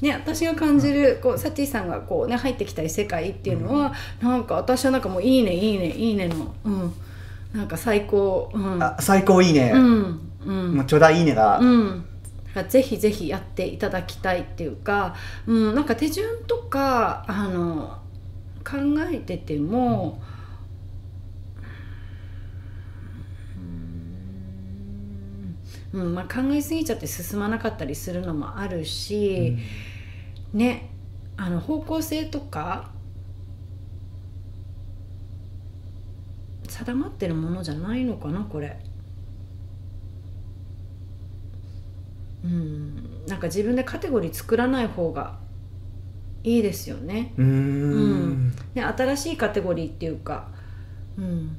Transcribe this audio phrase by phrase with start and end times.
[0.00, 6.92] ね、私が感じるこうサティさんがこう、ね、入ってきたい世界っていうのは、うん、なんか私はなんかもういいねいいねいいねの、うん、
[7.54, 12.04] なんか最高、うん、あ最高いいね、うんうん、もうちょうだいいいねが、うん。
[12.68, 15.14] ぜひぜひやっていただきたいっていうか、
[15.46, 17.98] うん、なんか手順とかあの
[18.64, 18.78] 考
[19.10, 20.35] えてても、うん、
[25.92, 29.56] まあ、考えすぎちゃって進まなかったりするのもあるし、
[30.52, 30.90] うん、ね
[31.36, 32.90] あの方向性とか
[36.68, 38.78] 定まってるものじゃないのかなこれ。
[42.44, 45.38] うん、なんか自分でカテゴリー作らない方が
[46.44, 47.32] いいですよね。
[47.36, 47.48] うんう
[48.28, 50.48] んで新しいカテゴリーっていうか、
[51.18, 51.56] うん、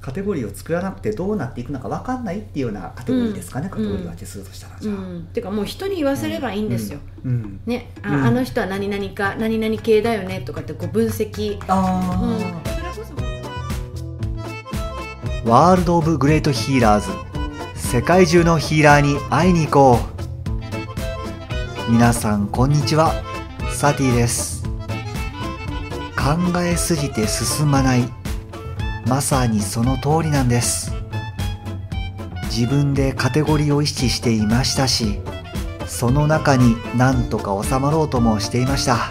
[0.00, 4.94] カテゴリーを作らなくてどうなっていくのか分かんないっていうようなカテゴリーですかね、うん、カテゴリー分けするとしたらじゃあ。
[4.94, 7.00] うん、っていうかもう人に言わせればいいんですよ。
[7.24, 7.60] うん。
[7.66, 7.90] ね。
[8.02, 11.58] ああの人は何々か何々系だよねとかってこう分析。
[11.68, 12.30] あ
[15.44, 17.08] うん、ワールド・オブ・グレート・ヒーラーズ
[17.76, 19.98] 世界中のヒーラーに会いに行こ
[21.88, 21.92] う。
[21.92, 23.12] 皆さんこんにちは。
[23.70, 24.64] サティです。
[26.16, 28.19] 考えすぎて進まない
[29.10, 30.92] まさにその通りなんです。
[32.44, 35.18] 自分でカテゴリーを意識していましたし
[35.86, 39.10] その中に何とか収まろうともしていました。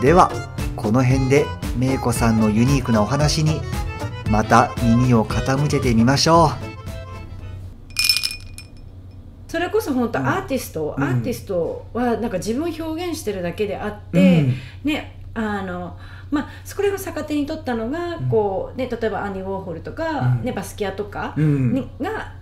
[0.00, 0.30] では
[0.76, 1.46] この辺で
[1.76, 3.60] めいこさんのユニークなお話に
[4.30, 6.52] また耳を傾けてみましょ
[9.48, 9.50] う。
[9.50, 15.96] それこそ本当アーティスト、うん、アーティストはなんか自分を表現してるだけであって、うん、ねあの
[16.30, 21.34] まあ、これを逆手に取ったのが、こうね、例えばアンディ・ウォーホルとか、ね、バスキアとか、
[22.00, 22.34] が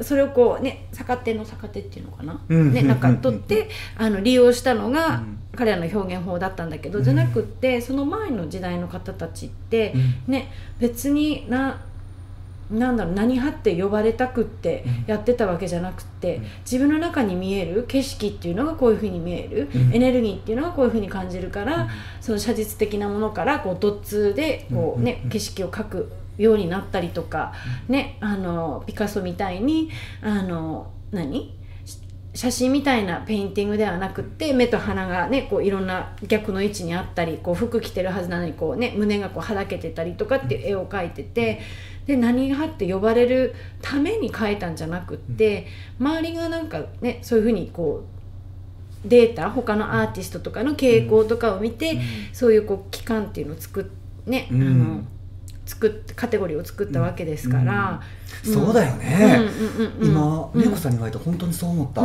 [0.00, 5.22] それをこうね逆手の逆手っていうのかな、ね、なんか取ってあの利用したのが、
[5.54, 9.94] 彼らの表現法だったんだけど、じゃなくってその前の時代の方たちって、
[10.26, 11.80] ね別にな
[12.70, 21.88] なんだろう何派って呼ばれたくってやってたわけじゃなくて、自分の中に見える景色っていうのがこういうふうに見える、エネルギーっていうのがこういうふうに感じるから、
[22.20, 27.52] その写実的なものからこう dots でこう、ね景色を描くようになったりとか、
[27.88, 29.90] ね、あのピカソみたいに
[30.22, 31.54] あの何？
[32.34, 41.62] 写真みたいな painting ではなくって目と鼻がねこういろんな逆の位置にあったりこう服着てるはずなのにこう、ね、胸がこうはだけてたりとかっていう絵を描いてて
[42.06, 45.66] で何派って呼ばれるために描いたんじゃなくって
[45.98, 48.04] 周りがなんかねそういうふうにこ
[49.04, 52.00] うデータ他のアーティストとかの傾向とかを見て、
[52.32, 55.02] そういうこう期間っていうのを作ってね、あの
[55.64, 58.00] 作ってカテゴリーを作ったわけですから、
[58.44, 59.40] うん、そうだよね、
[60.00, 62.02] 今美子さんに言われて本当にそう思った、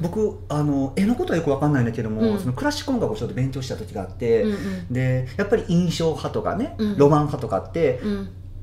[0.00, 4.44] 僕あの絵のことはよく分かんないんだけども、そのクラシック音楽をちょっと勉強した時があって、
[4.90, 8.00] でやっぱり印象派とかね、ロマン派とかって、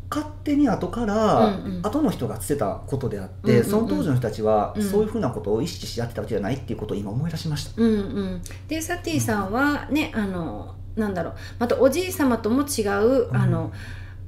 [0.09, 7.81] 勝手に後から、後の人がつてたことであって、その当時の人たちは、そういうふうなことを意識しやってたわけじゃないっていうことを今思い出しました。
[7.81, 11.33] うんうん、でサティさんはねあのなんだろう。
[11.59, 13.71] またおじい様とも違う、あの、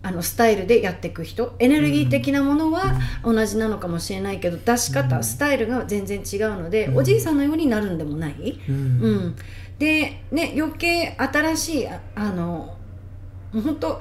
[0.01, 1.56] あのスタイルでやっていく人。
[1.59, 9.35] エネルギー的なものは同じなのかもしれないけど出し方、スタイルが全然違うので、おじいさんのようになるんでもない、うん。
[9.78, 12.75] でね余計新しいあの
[13.53, 14.00] 本当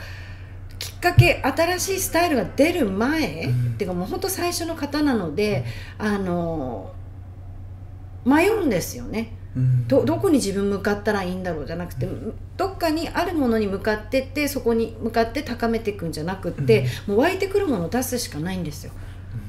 [1.01, 5.65] かけ新しいスタイルが出る前、うん、っていうかもう本当最初の方なので、
[5.99, 6.93] あの
[8.25, 9.35] 迷うんですよね。
[9.89, 12.07] どどこに自分向かったらいいんだろうじゃなくて
[12.57, 18.93] どっかにあるものに向かってってそこに向かって高めていくんじゃなくって、もう湧いてくるものを出すしかないんですよ。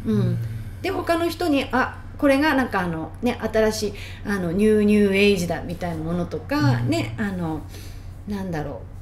[0.06, 0.38] うん、
[0.82, 3.94] で他の人にあこれがなんかあの、ね、新しい
[4.26, 7.62] あのニューニューエイジだみたいなものとか、ねあの
[8.28, 8.99] なんだろう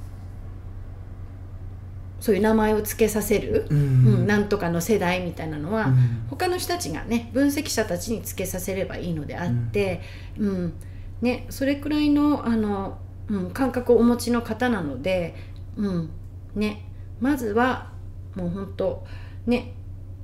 [2.27, 3.81] そういう名前を付けさせる、うん、う
[4.17, 10.01] ん、なんとかの世代みたいなのは、うん、他の人たちがね分析者たちに付けさせればいいのであって、
[10.37, 10.73] うん、うん、
[11.21, 12.97] ね、それくらいのあの、
[13.29, 15.35] うん、感覚をお持ちの方なので、
[15.77, 16.09] うん。
[16.53, 16.83] ね、
[17.21, 17.93] まずは
[18.35, 19.05] もう本当
[19.45, 19.73] ね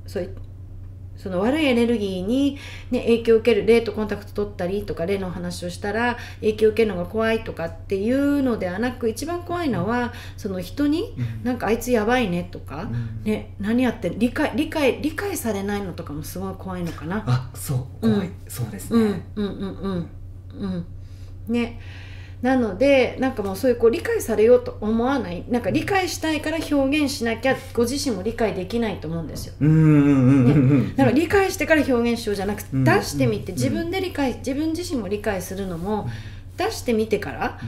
[0.05, 0.35] そういう
[1.17, 2.57] その悪いエネルギーに、
[2.91, 12.89] ね、影響を受ける霊とコンタクト取ったりとか霊の話をしたら影響を受けるのが怖いとかっていうのではなく一番怖いのはその人に、なんかあいつやばいねとか、
[13.23, 17.23] ね、何やって理解理解理解されないのとかもすごい怖いのかな。
[17.27, 19.23] あそう怖い、うん、そうですね。
[19.35, 20.09] うんうんうん
[20.57, 20.85] うんうん。
[21.47, 21.79] ね
[22.43, 29.53] なのでなんかもうそういうこう理解されようと思わないなんか理解したいから表現しなきゃご自身も理解できないと思うんですよ。
[29.61, 36.09] うんうんうんうんだから理解してから表現しようじゃなくてうん出してみて自分で理解自分自身も理解するのも
[36.57, 37.59] 出してみてから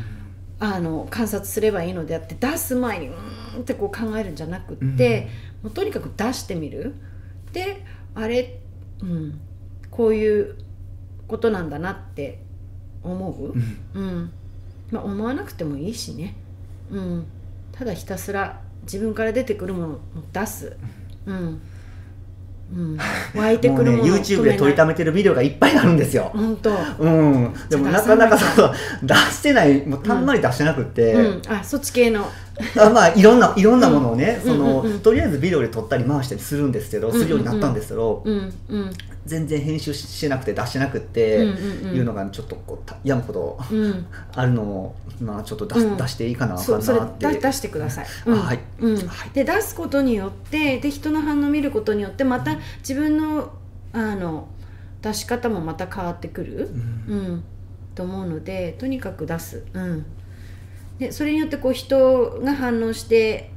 [0.60, 5.30] あの観察すればいいのであって出す前にうーんってこう考えるんじゃなくって、
[5.64, 6.96] もうとにかく出してみる。
[7.54, 8.60] であれ、
[9.02, 9.40] うん、
[9.90, 10.58] こういう
[11.30, 12.40] ことなんだなって
[13.04, 13.64] 思う、うん。
[13.94, 14.32] うん
[14.92, 16.36] まあ、思わなくてもいいしね、
[16.92, 17.26] うん、
[17.72, 20.00] ただひたすら自分から出てくるものを
[20.32, 20.78] 出す、
[21.26, 21.62] うん。
[22.74, 22.98] うん、
[23.36, 26.32] 湧いてもうねくるものを YouTube で撮りためめてるビデオがいっぱいあるんですよ。
[26.34, 28.74] 本当、うん、でもなかなかそう
[29.04, 32.28] 出してないもうたんまり出してなくって、うん、あそっち系の。
[32.78, 34.52] あまあいろんないろんなものをね、うん。
[34.52, 34.88] その、うん。
[34.88, 34.94] うん。
[34.94, 35.00] うん。
[35.02, 38.54] とりあえずビデオで撮ったり回したりするんですけど、するようになったんですけど、うん。
[38.70, 38.92] うん
[39.26, 44.06] 全然編集ししなくて出してなくって、いうのがちょっとこうた病むほどうん。
[44.36, 45.98] あるのもまあちょっと出,、うん。
[45.98, 48.40] 出していいかなあかんなって出出してください、うん。
[48.40, 48.60] はい。
[49.34, 53.52] で出すことによってで人の反応を見ることによってまた自分の
[53.94, 54.48] あの
[55.02, 56.70] 出し方もまた変わってくる、
[57.08, 57.18] うん。
[57.18, 57.44] うん、
[57.96, 60.06] と思うのでとにかく出す、うん、
[61.00, 63.52] でそれによってこう人が反応して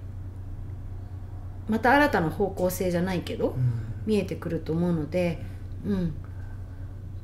[1.68, 3.56] また新たな方向性じゃないけど
[4.06, 5.42] 見えてくると思うので
[5.86, 6.14] うん。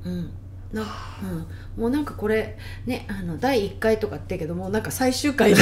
[0.04, 0.30] うん。
[0.74, 0.82] な
[1.22, 1.26] う
[1.78, 5.56] ん、もうなんかこれねあの第1回とかってけどもうなんか最終回で。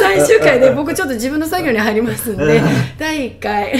[0.00, 2.62] 最終回で 僕ちょっと自分の作業に入りますんで
[2.96, 3.72] 第1回。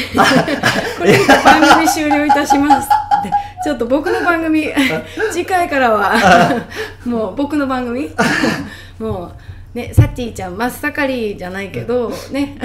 [0.99, 2.89] これで番組終了いたします。
[3.23, 3.31] で
[3.63, 4.69] ちょっと僕の番組
[5.31, 6.13] 次回からは
[7.05, 8.11] もう僕の番組。
[8.99, 9.33] も
[9.75, 12.59] うねサティちゃん真っ盛りじゃないけどね。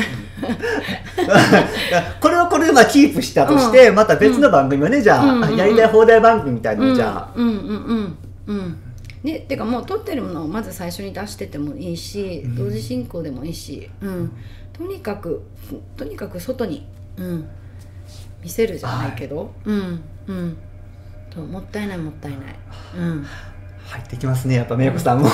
[2.20, 2.29] こ
[2.70, 8.18] れまあキープしたとして、また別の番組はねじゃあ、やりたい放題番組みたいなのをじゃあ、うんうんうん
[8.48, 8.78] うん。
[9.24, 12.56] ねてかもう撮ってるものをまず最初に出しててもいいし、うん。
[12.56, 14.32] 同時進行でもいいし、うん、
[14.74, 15.44] とにかく
[15.98, 16.88] とにかく外に、
[17.18, 17.50] うん、
[18.42, 20.02] 見せるじゃないけど、うん。
[20.28, 20.58] うん。
[21.30, 22.42] ともったいないもったいない、
[22.98, 23.26] うん、
[23.90, 24.54] 入ってきますね。
[24.54, 25.28] やっぱめいこさんも。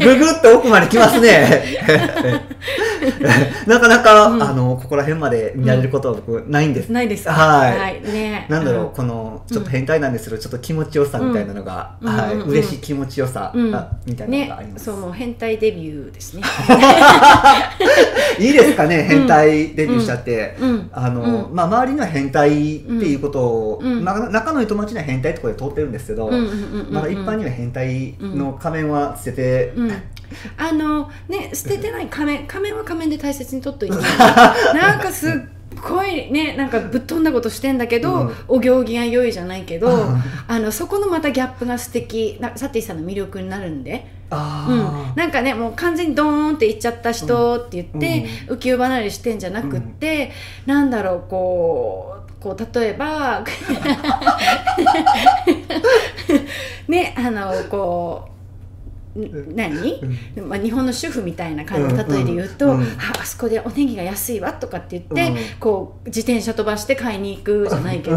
[0.00, 1.78] ぐぐっと奥まで来ますね。
[3.66, 4.42] なかなか、うん。
[4.42, 7.24] あのここら辺まで見られることは僕ないんです、ないです。
[7.24, 8.02] かはい。
[8.02, 8.46] ね。
[8.48, 12.40] なんだろう、うこのちょっと変態なんですけど、ちょっと気持ちよさみたいなのが、はいうん。
[12.40, 12.50] うんうん。
[12.50, 13.72] 嬉しい気持ちよさ、うん。
[13.72, 16.42] あみたいなのがありねます、そうもう変態デビューですね。
[18.40, 20.90] いいですかね変態デビューしちゃって、うん。
[20.92, 21.54] あの、うん。
[21.54, 24.02] まあ周りには変態っていうことを、うん。
[24.02, 26.92] まあ仲のいい友達には変態ってことで通ってるんですけど、うんうんうんうんうん。
[26.92, 29.90] まだ一般には変態の仮面は捨てて、うん、
[30.56, 35.32] あのね捨ててない仮面仮面は仮面で大切に取っといてなんかすっ
[35.80, 39.88] ごいねなんかぶっ飛んだことしてんだけど、うんお行儀が良いじゃないけど、
[40.48, 50.32] あのそこのまたギャップが素敵なサティさんの魅力になるんで、あうん、なんかねもう完全にドーンっていっちゃった人って言って、う浮世離れしてんじゃなくって、
[50.66, 53.44] なんだろうこうこう例えば
[56.90, 58.30] ねあのこ
[59.16, 60.00] うん何、
[60.36, 60.48] うん。
[60.48, 62.80] まあ、日本の主婦みたいな感じの例えで言うと、うん。
[62.80, 65.58] うんああそこでおネギが安いわとかって言って、うん。
[65.58, 68.16] こう自転車飛ばして買いに行くじゃないけど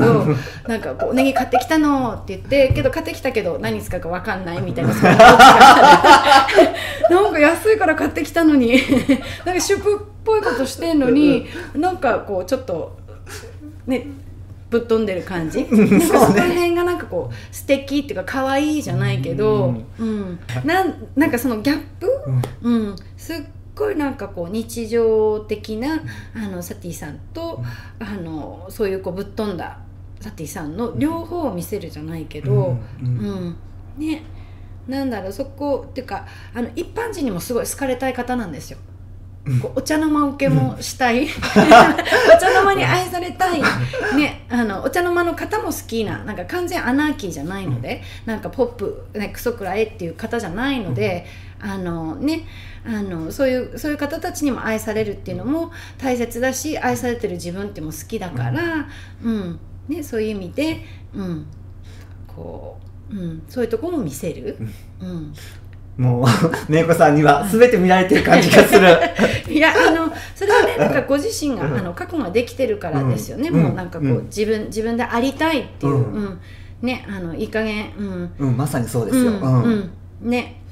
[0.67, 5.09] なんかこうおネギ買ってきたのって言ってけど買ってきたけど何使うか分かんないみたいな な
[7.29, 8.73] んか安いから買ってきたのに。
[9.45, 12.97] なんか主婦っぽいことしてんのになんかこうちょっと
[13.87, 14.07] ね
[14.73, 15.65] ぶっ飛んでる感じ？
[15.71, 22.09] なんかそこら辺がなんかこう素敵っていうか可愛いじゃないけど、うん、なんなんかそのギャップ、
[22.63, 23.37] うん、すっ
[23.75, 26.01] ごいなんかこう日常的な
[26.35, 27.61] あのサティさんと
[27.99, 29.77] あのそういうこうぶっ飛んだ
[30.19, 33.55] サティさんの両方を見せるじゃないけど、うんうん。
[33.97, 34.23] ね。
[34.87, 38.77] なんだろうそこっていうかあの一般人にもすごい好かれたい方なんですよ。
[39.75, 41.27] お茶の間受けもしたい
[42.75, 43.61] に愛されたい、
[44.15, 51.25] ね、あのお茶の間の方も好きななんか完全アナーキーじゃないので、なんかポップ、ね、クソくらえっていう方じゃないので、
[51.59, 52.45] あのね
[52.85, 58.87] あのそういうそういう方たちにも愛されるっていうのも大切だし愛されてる自分っても好きだから、
[59.23, 59.59] うん。
[59.87, 61.45] ね、そういう意味で、うん。
[62.27, 62.77] こ
[63.11, 64.57] ううん、そういうところも見せる。
[64.99, 65.33] うん
[65.97, 68.87] もうめいこさんには全て見られてる感じがする。
[69.47, 71.77] いやあのそれはねなんかご自身が、うん。
[71.77, 73.61] あの覚悟ができてるからですよね、うん。
[73.61, 74.25] もうなんかこう、うん。
[74.25, 76.23] 自分自分でありたいっていう、ううん。
[76.23, 76.39] ん
[76.81, 78.31] ねあのいい加減うん。
[78.39, 79.63] うんまさにそうですよ、うん。
[79.63, 79.91] うん。
[80.21, 80.62] ね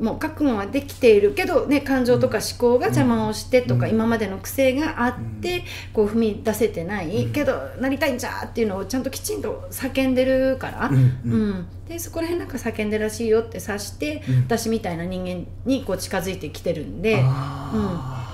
[0.00, 3.92] もう覚悟はできているけど、ね、感情とか思考が邪魔をしてとか、うん。
[3.92, 7.32] 今までの癖があって、こう踏み出せてない、うん。
[7.32, 11.50] けどなりたいんじゃーっていうのをちゃんときちんと叫んでるから、うんううん。
[11.50, 18.32] んでそこら辺なんか叫んでるらしいよって察して、うん私みたいな人間にこう近づいてきてるんで、うんうん、あ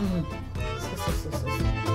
[0.79, 1.90] そうそうそうそう